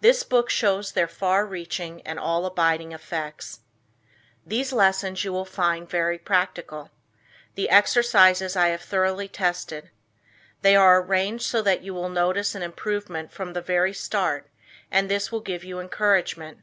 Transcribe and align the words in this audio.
This 0.00 0.22
book 0.22 0.48
shows 0.48 0.92
their 0.92 1.06
far 1.06 1.44
reaching 1.44 2.00
and 2.06 2.18
all 2.18 2.46
abiding 2.46 2.92
effects. 2.92 3.60
These 4.46 4.72
lessons 4.72 5.24
you 5.24 5.32
will 5.34 5.44
find 5.44 5.86
very 5.86 6.16
practical. 6.18 6.90
The 7.54 7.68
exercises 7.68 8.56
I 8.56 8.68
have 8.68 8.80
thoroughly 8.80 9.28
tested. 9.28 9.90
They 10.62 10.74
are 10.74 11.02
arranged 11.02 11.44
so 11.44 11.60
that 11.60 11.82
you 11.82 11.92
will 11.92 12.08
notice 12.08 12.54
an 12.54 12.62
improvement 12.62 13.30
from 13.30 13.52
the 13.52 13.60
very 13.60 13.92
start, 13.92 14.48
and 14.90 15.10
this 15.10 15.30
will 15.30 15.40
give 15.40 15.64
you 15.64 15.80
encouragement. 15.80 16.60